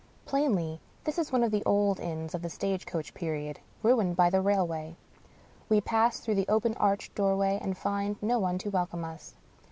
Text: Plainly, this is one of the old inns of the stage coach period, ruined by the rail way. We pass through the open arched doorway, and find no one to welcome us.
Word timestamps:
Plainly, 0.25 0.81
this 1.03 1.19
is 1.19 1.31
one 1.31 1.43
of 1.43 1.51
the 1.51 1.61
old 1.63 1.99
inns 1.99 2.33
of 2.33 2.41
the 2.41 2.49
stage 2.49 2.87
coach 2.87 3.13
period, 3.13 3.59
ruined 3.83 4.15
by 4.15 4.31
the 4.31 4.41
rail 4.41 4.65
way. 4.65 4.95
We 5.69 5.79
pass 5.79 6.19
through 6.19 6.33
the 6.33 6.47
open 6.49 6.73
arched 6.77 7.13
doorway, 7.13 7.59
and 7.61 7.77
find 7.77 8.15
no 8.19 8.39
one 8.39 8.57
to 8.57 8.71
welcome 8.71 9.05
us. 9.05 9.35